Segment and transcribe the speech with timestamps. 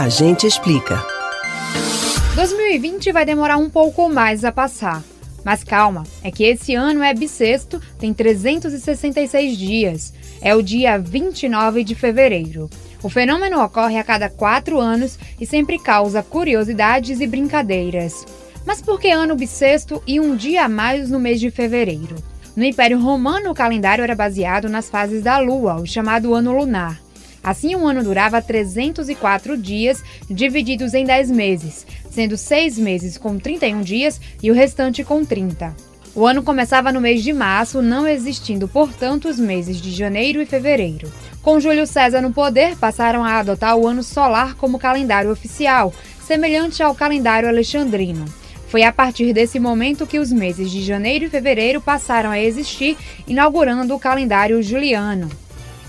[0.00, 1.04] A gente explica.
[2.34, 5.04] 2020 vai demorar um pouco mais a passar.
[5.44, 10.14] Mas calma, é que esse ano é bissexto, tem 366 dias.
[10.40, 12.70] É o dia 29 de fevereiro.
[13.02, 18.24] O fenômeno ocorre a cada quatro anos e sempre causa curiosidades e brincadeiras.
[18.64, 22.16] Mas por que ano bissexto e um dia a mais no mês de fevereiro?
[22.56, 26.98] No Império Romano, o calendário era baseado nas fases da Lua, o chamado ano lunar.
[27.42, 33.80] Assim, um ano durava 304 dias, divididos em 10 meses, sendo 6 meses com 31
[33.82, 35.74] dias e o restante com 30.
[36.14, 40.46] O ano começava no mês de março, não existindo, portanto, os meses de janeiro e
[40.46, 41.10] fevereiro.
[41.40, 46.82] Com Júlio César no poder, passaram a adotar o ano solar como calendário oficial, semelhante
[46.82, 48.24] ao calendário alexandrino.
[48.66, 52.96] Foi a partir desse momento que os meses de janeiro e fevereiro passaram a existir,
[53.26, 55.30] inaugurando o calendário juliano.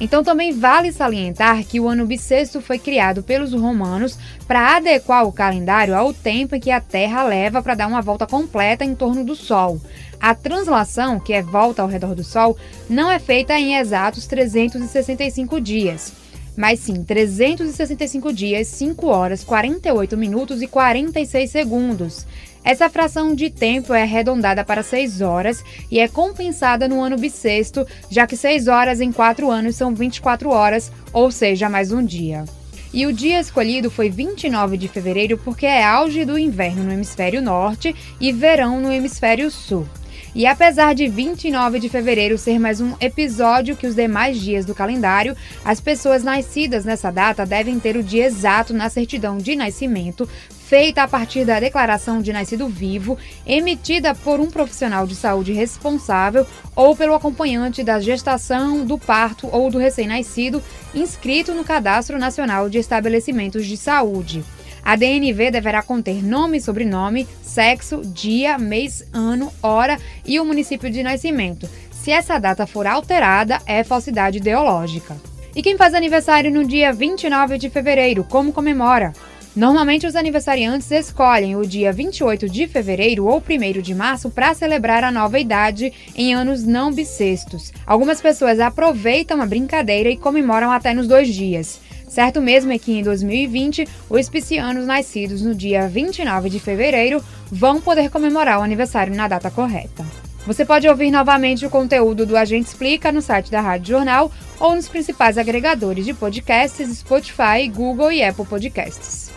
[0.01, 5.31] Então também vale salientar que o ano bissexto foi criado pelos romanos para adequar o
[5.31, 9.23] calendário ao tempo em que a Terra leva para dar uma volta completa em torno
[9.23, 9.79] do Sol.
[10.19, 12.57] A translação, que é volta ao redor do Sol,
[12.89, 16.11] não é feita em exatos 365 dias
[16.55, 22.25] mas sim 365 dias, 5 horas, 48 minutos e 46 segundos.
[22.63, 27.85] Essa fração de tempo é arredondada para 6 horas e é compensada no ano bissexto,
[28.09, 32.45] já que 6 horas em 4 anos são 24 horas, ou seja, mais um dia.
[32.93, 37.41] E o dia escolhido foi 29 de fevereiro porque é auge do inverno no hemisfério
[37.41, 39.87] norte e verão no hemisfério sul.
[40.33, 44.73] E apesar de 29 de fevereiro ser mais um episódio que os demais dias do
[44.73, 50.27] calendário, as pessoas nascidas nessa data devem ter o dia exato na certidão de nascimento,
[50.71, 56.47] feita a partir da declaração de nascido vivo, emitida por um profissional de saúde responsável
[56.73, 60.63] ou pelo acompanhante da gestação, do parto ou do recém-nascido,
[60.95, 64.45] inscrito no Cadastro Nacional de Estabelecimentos de Saúde.
[64.83, 70.89] A DNV deverá conter nome e sobrenome, sexo, dia, mês, ano, hora e o município
[70.89, 71.69] de nascimento.
[71.91, 75.15] Se essa data for alterada, é falsidade ideológica.
[75.55, 79.13] E quem faz aniversário no dia 29 de fevereiro, como comemora?
[79.53, 85.03] Normalmente, os aniversariantes escolhem o dia 28 de fevereiro ou 1 de março para celebrar
[85.03, 87.73] a nova idade em anos não bissextos.
[87.85, 91.81] Algumas pessoas aproveitam a brincadeira e comemoram até nos dois dias.
[92.11, 97.79] Certo mesmo é que em 2020, os piscianos nascidos no dia 29 de fevereiro vão
[97.79, 100.05] poder comemorar o aniversário na data correta.
[100.45, 104.29] Você pode ouvir novamente o conteúdo do Agente Explica no site da Rádio Jornal
[104.59, 109.31] ou nos principais agregadores de podcasts Spotify, Google e Apple Podcasts.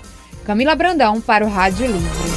[0.45, 2.34] Camila Brandão para o Rádio Livre.